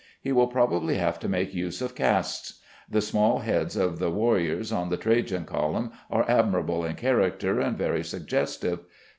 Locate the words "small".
3.01-3.37